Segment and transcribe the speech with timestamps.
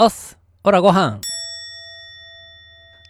[0.00, 0.38] おっす。
[0.62, 1.18] ほら、ご飯。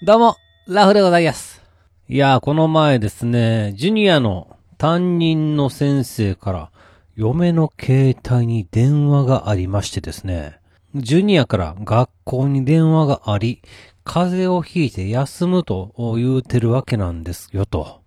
[0.00, 1.62] どうも、ラフでございます。
[2.08, 6.70] いやー、この前ですね、ジュニアの担任の先生から、
[7.14, 10.60] 嫁の携帯に電話がありましてですね、
[10.94, 13.60] ジュニアから学校に電話があり、
[14.04, 18.00] 風邪をひいて休むと言うてるわけなんですよと。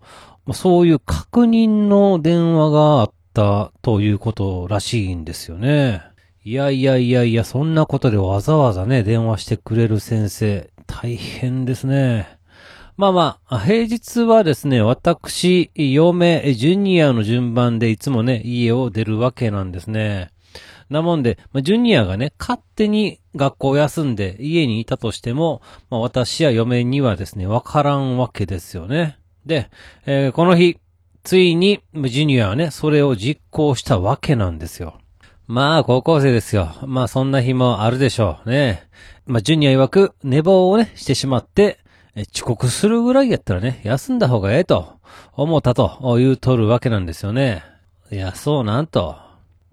[0.53, 6.01] そういう確認の電話があったということらしいんですよね。
[6.43, 12.39] いやいやいやいや、そんなことでわざわざね、電話してくれる先生、大変ですね。
[12.97, 20.31] まあまあ、平日はですね、私、嫁、ジュニアの順番でいつもね、家を出るわけなんですね。
[20.89, 29.19] なもんで、ジュニアがね、勝手に学校を休んで家にいたとしても、まあ、私や嫁にはですね、わからんわけですよね。
[29.45, 29.69] で、
[30.07, 30.77] えーこの日、
[31.23, 35.00] ついに、ジュニアはね、それを実行したわけなんですよ。
[35.51, 36.73] まあ、高校生ですよ。
[36.85, 38.87] まあ、そんな日もあるでしょうね。
[39.25, 41.77] まあ、ジュニア曰く、寝坊をね、してしまって、
[42.33, 44.93] 遅刻するぐらいやったらね、休んだ方がええと、
[45.33, 47.65] 思ったと言うとるわけなんですよね。
[48.13, 49.17] いや、そうなんと。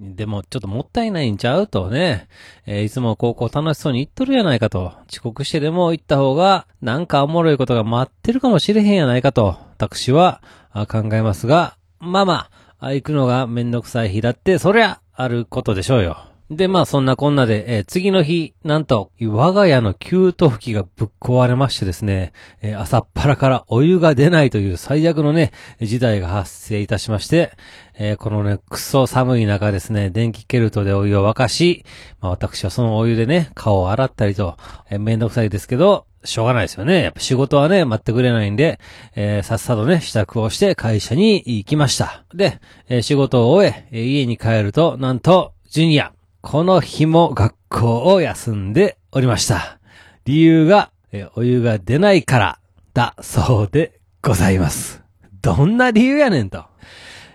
[0.00, 2.26] でも、ちょっともったいないんちゃうとね。
[2.66, 4.94] えーいつも高校楽しそうに行っとるやないかと。
[5.08, 9.56] 遅刻してでも行った方が、なんかおもろいことが待ってるかもしれへんやないかと。
[9.76, 10.42] 私は
[10.88, 16.28] 考えますが、まあまあ、あ行くのがめんどくさい日だって、そりゃ、あることでしょうよ。
[16.48, 25.50] で、まあそんなこんなで、えー次の日、なんと、我が家の給湯拭きがぶっ壊れましてですね、えー朝っぱらからお湯が出ないという最悪のね、
[25.82, 27.52] 事態が発生いたしまして、
[27.98, 31.84] えーこのね、くそ寒い中ですね、電気ケルトでお湯を沸かし、
[32.20, 34.56] まあ私はそのお湯でね、顔を洗ったりと、
[34.88, 37.02] えーめんどくさいですけど、しょうがないですよね。
[37.02, 38.78] やっぱ仕事はね、待ってくれないんで、
[39.14, 42.24] えーさっさとね、支度をして会社に行きました。
[42.34, 49.78] で、えー仕事を終え、家に帰ると、なんと、ジュニア、この日も学校を休んでおりました。
[50.24, 52.58] 理由が、えーお湯が出ないから、
[52.94, 55.02] だそうでございます。
[55.40, 56.64] どんな理由やねんと。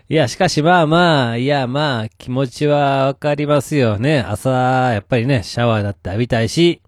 [0.09, 4.19] いや、しかしまあまあ、いやまあ、気持ちはわかりますよね。
[4.19, 4.51] 朝、
[4.93, 6.82] やっぱりね、シャワーだって浴びたいし、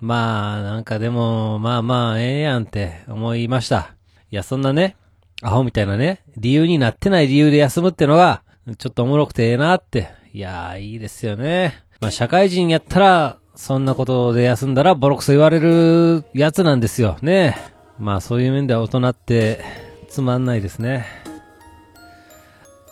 [0.00, 3.94] まあ、なんかでも、まあまあ、ええやんって思いました。
[4.30, 4.96] いや、そんなね、
[5.42, 8.42] アホみたいなね、理由になってない理由で休むってのが、
[8.78, 10.10] ちょっとおもろくてええなって。
[10.32, 11.82] いやー、いいですよね。
[12.00, 17.18] まあ、社会人やったら、そんなことで休んだらボロクソ言われるやつなんですよ。
[17.20, 17.56] ね。
[17.98, 19.60] まあ、そういう面では大人って、
[20.08, 21.04] つまんないですね。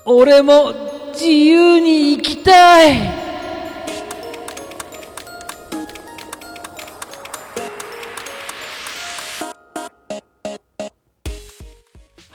[0.05, 0.75] 俺も、
[1.13, 3.28] 自由に生きたい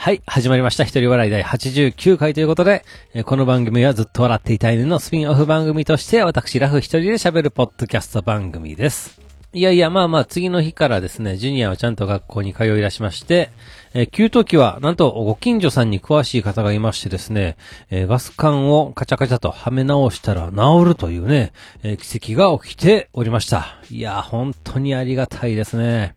[0.04, 0.84] はい、始まりました。
[0.84, 2.84] 一人笑い第89回ということで、
[3.24, 9.22] この番組はずっと笑っていたいねのスピンオフ番組として、私ラフ一人で喋るポッドキャスト番組です。
[9.54, 13.50] いやいや、まあまあ、次の日からですね、ジュニアはちゃんと学校に通い出しまして、
[13.94, 17.56] えー給湯器は、なんと、ご近所さんに詳しい方がいましてですね、
[17.90, 23.80] えーガス管をカチャカチャとはめ直したら治るというね、えー奇跡が起きておりました。
[23.90, 26.16] いや、本当にありがたいですね。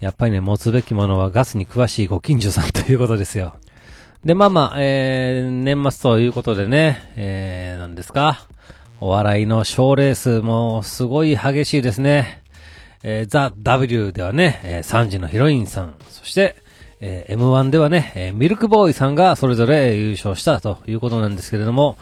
[0.00, 3.56] やっぱりね、持つべきものはガスに詳しいご近所さんということですよ。
[4.24, 8.46] で、まあまあ、えー、年末ということでね、えー、何ですか？
[9.00, 12.42] お笑いの賞レースもすごい激しいですね。
[13.04, 16.56] えー、ザ・ W ではね、えー、3時のヒロインさん、そして、
[17.00, 21.96] えー M1 ではね、えーミルクボーイさんがそれぞれ優勝したということなんですけれども、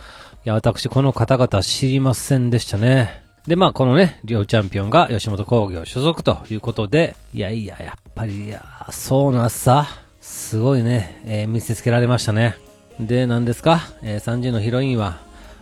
[0.46, 3.25] いや、私この方々知りませんでしたね。
[3.46, 9.86] で、まあ、このね、両チャンピオンが吉本興業所属ということで、いやいや、やっぱり、いや、そうなさ、
[10.20, 12.56] すごいね、えー見せつけられましたね。
[12.98, 15.18] で、何ですか、えー、3時のヒロインは、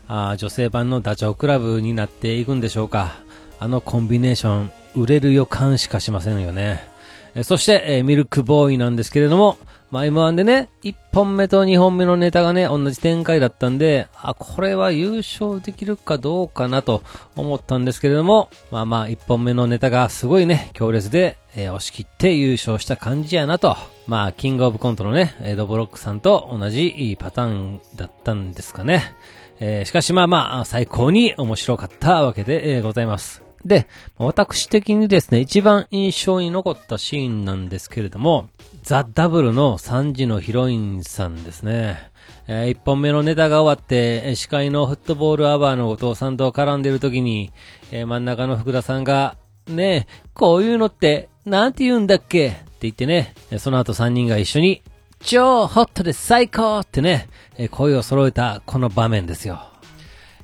[0.08, 3.16] あ女性版のダチョウ倶楽部になっていくんでしょうか。
[3.60, 6.88] あのコンビネーション、売れる予感しかしませんよね。
[7.34, 9.58] えーそして、えーミルクボーイなんですけれども、
[9.94, 17.04] まあ、M1 でね、1本目と2本目のネタがね、同じ展開だったんで、あ、これは優勝できるかどうかなと
[17.36, 23.76] 思ったんですけれども、まあまあ、1本目のネタがすごいね、強烈で、えー押し切って優勝した感じやなと。
[24.08, 29.14] まあ、キングオブコントのね、エドブロックさんと同じパターンだったんですかね。
[29.60, 33.44] えーしかしまあまあ、最高に面白かったわけで、えございます。
[33.64, 33.86] で、
[34.18, 38.48] 私的にですね、一番印象に残ったシーンなんですけれども、
[38.84, 42.10] ザ・ダブルの3時のヒロインさんですね。
[42.46, 47.50] えー一本目のネタが終わって、司会のフットボールアワーの後藤さんと絡んでる時に、
[47.90, 49.38] えー真ん中の福田さんが、
[49.68, 52.48] ねえ、こういうのって、なんて言うんだっけ？
[52.48, 54.82] って言ってね、その後3人が一緒に、
[55.20, 59.62] 超ホットで最高ってね、えー声を揃えたこの場面ですよ。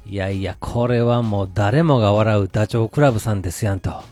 [0.06, 4.02] いやいや、これはもう誰もが笑うダチョウ倶楽部さんですやんと。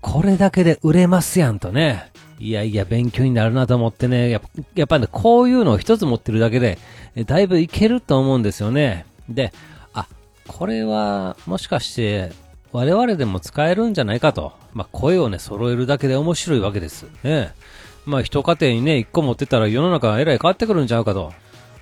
[0.00, 2.10] これだけで売れますやんとね。
[2.38, 6.78] いやいや、勉強になるなと思ってね、やっぱやっぱね、こういうのを一つ持ってるだけで、
[7.26, 9.06] だいぶいけると思うんですよね。
[9.28, 9.52] で、
[9.92, 10.06] あ、
[10.46, 12.30] これは、もしかして、
[12.70, 14.52] 我々でも使えるんじゃないかと。
[14.72, 17.06] まあ、声をね、揃えるだけで面白いわけです。
[17.24, 17.52] ね。
[18.04, 21.32] まあ、一家庭にね、一個持ってたら世の中がえらい変わってくるんちゃうかと。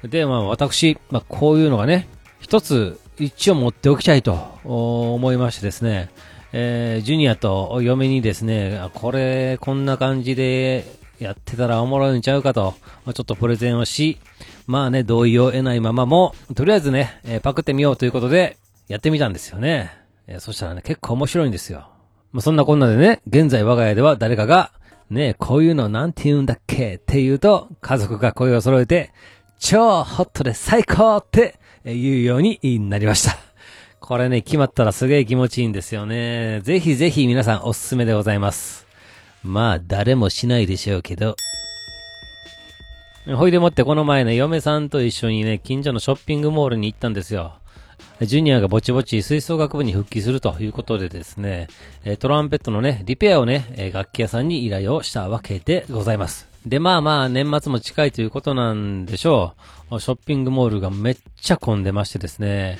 [0.04, 2.08] で、まあ、私、まあ、こういうのがね、
[2.40, 6.10] 一つ、一応持っておきたいと思いましてですね、
[6.58, 10.86] えー、ジュニアと嫁にですね、これ、こんな感じで
[11.18, 12.72] やってたらおもろいんちゃうかと、
[13.04, 14.16] ちょっとプレゼンをし、
[14.66, 18.56] まあね、同意を得ないままも、とりあえずね、えー、パクってみようということで、
[18.88, 19.92] やってみたんですよね。
[20.26, 21.90] えー、そしたらね、結構面白いんですよ。
[22.32, 24.72] まあ、そんなこんなでね、現在我が家では誰かが、
[25.10, 29.12] ね、こういうのなんて言うんだっけって言うと、家族が声を揃えて、
[29.58, 32.58] 超ホットで最高って言うように
[32.88, 33.45] なりました。
[34.00, 36.60] これね、決まったらすげえ気持ちいいんですよね。
[36.62, 38.86] ぜひぜひ皆さんおすすめでございます。
[39.42, 41.36] まあ、誰もしないでしょうけど。
[43.34, 47.54] ほいでもってこの前ね、嫁さんと一緒にね、近所のショッピングモールに行ったんですよ。
[48.20, 51.68] ジュニアがぼちぼち吹奏楽部に復帰するということでですね、
[52.18, 56.48] トランペットのね、リペアをね、楽器屋さんに依頼をしたわけでございます。
[56.64, 59.54] で、まあまあ、年末も近いということなんでしょ
[59.90, 60.00] う。
[60.00, 62.78] ショッピングモールがめっちゃ混んでましてですね、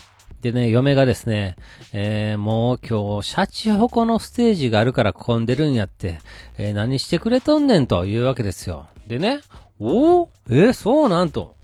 [0.53, 1.57] でね、嫁がですね、
[1.93, 6.21] えー、もう今日、シャチホコのステージがあるから混んでるんやって、
[6.57, 8.87] えー、何してくれとんねんというわけですよ。
[9.09, 9.41] でね、
[9.81, 11.57] おおえー、そうなんと。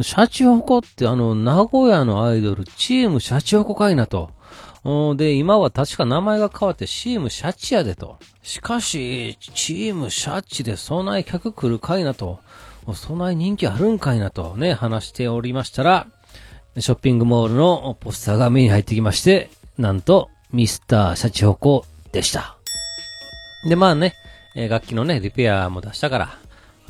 [0.00, 4.30] シャチホコってあの、名古屋のアイドル、チームシャチホコかいなと。
[5.16, 8.16] で、今は確か名前が変わってチームシャチやでと。
[8.42, 12.40] しかし、チームシャチでそない客来るかいなと。
[12.94, 16.06] そない人気あるんかいなとね、話しておりましたら、
[16.78, 22.56] ショッピングモールのポスターが目に入ってきまして、なんと、ミスターシャチホコでした。
[23.68, 24.14] で、まあね、
[24.54, 26.38] え楽器のね、リペアも出したから、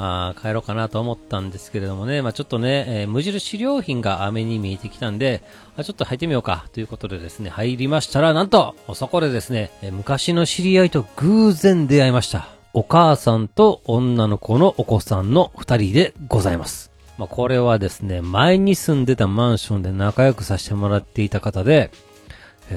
[0.03, 5.43] あ帰ろうかなと思ったんですけれどもね、まあちょっとね、えー、無印良品が目に見えてきたんで、
[5.77, 12.49] あちょっと入ってみようかということでですね、入りましたら、なんと、そこでですね、え昔の知り合いと偶然出会いました。
[12.73, 16.90] お母さんと女の子のお子さんの二人でございます。
[17.21, 21.91] まあ、これはですね、前に住んでたマンションで仲良くさせてもらっていた方で、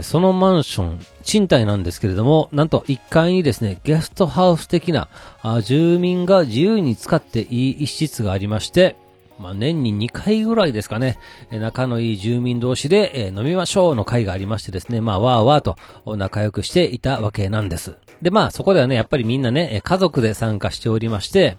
[0.01, 5.07] そのマンション、賃貸なんですけれども、なんと1階にですね、ゲストハウス的な、
[5.41, 8.97] あ住民が自由に使っていい一室がありまして、
[9.39, 11.19] まあ、年に2回ぐらいですかね、
[11.49, 15.77] 仲のいい住民同士で、え飲みましょうの会がありましてですね、まあ、わーわーと
[16.17, 17.95] 仲良くしていたわけなんです。
[18.21, 21.57] で、まあ、そこではね、やっぱりみんなね、家族で参加しておりまして、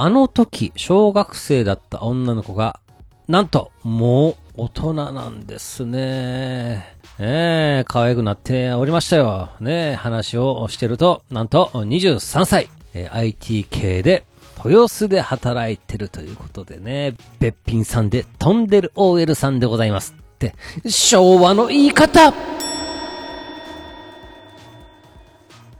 [0.00, 2.78] あの時、小学生だった女の子が、
[3.26, 6.94] なんと、もう大人なんですね。
[7.18, 9.48] ええ可愛くなっておりましたよ。
[9.58, 14.24] ね話をしてると、なんと23歳、えー、IT 系で
[14.64, 20.54] 豊洲で働いてるということでね、べっぴんさんで飛んでる OL さんでございますって、
[20.88, 22.32] 昭和の言い方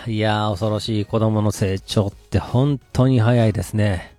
[0.09, 4.17] いやー、恐ろしい子供の成長って本当に早いですね。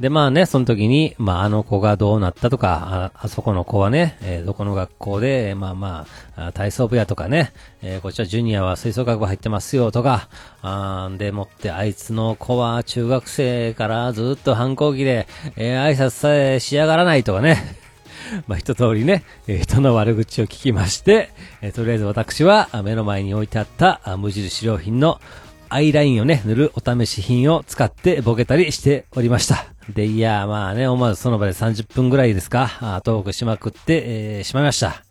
[0.00, 6.06] で、まあね、その時に、まああの子がどうなったとか、あ、あそこの子はね、えー、どこの学校で、まあま
[6.36, 7.52] あ、体操部やとかね、
[7.82, 10.30] えー、こっちはジュニアは吹奏楽部入ってますよとか、
[10.62, 17.85] あでもってあいつの子は中学生からずっと反抗期で、えー、挨拶さえしやがらないとかね。
[18.46, 21.30] まあ、一通りね、え、人の悪口を聞きまして、
[21.62, 25.20] え、とりあえず私は目の前に置いてあった無印良品の
[25.68, 29.66] アイラインをね、塗るお試し品を使ってボケたりしておりました。
[29.92, 35.02] で、いや、まあね、思わずその場で30分ぐらいですか、トークしまくって、えー、しまいました。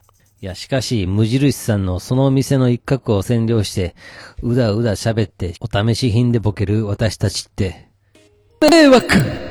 [0.41, 3.95] いや、しかし、無印さんのその店の一角を占領して、
[4.41, 7.87] うだうだ喋って、お試し品でボケる私たちって、
[8.61, 9.44] 迷惑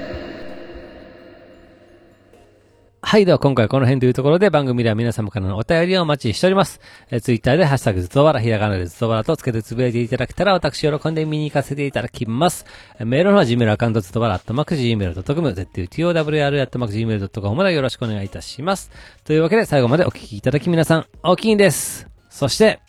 [3.15, 6.81] はい、では今回この辺というところで番組では皆様からのお便りをお待ちしております。
[7.13, 12.67] えー、ツイッターでハッシュタグずっとわら、ひらがなでずっとわらとつけてつぶやいていただけたら私喜んで見に行かせていただきます。
[12.99, 18.91] えメールの方は Gmail アカウントずっとわら、アットマーク Gmail.com、ZTOWR アットマーク Gmail.com までよろしくお願いいたします。
[19.23, 22.09] というわけで最後までお聞きいただき皆さん、大きいんです。
[22.31, 22.81] そして、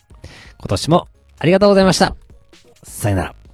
[0.58, 1.06] 今年も
[1.38, 2.16] ありがとうございました。
[2.82, 3.45] さよなら。